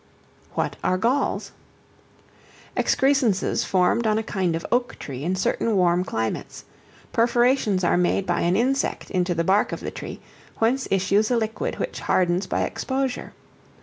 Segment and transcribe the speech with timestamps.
[0.55, 1.51] What are Galls?
[2.75, 6.65] Excrescences formed on a kind of oak tree in certain warm climates;
[7.13, 10.19] perforations are made by an insect into the bark of the tree,
[10.57, 13.33] whence issues a liquid which hardens by exposure.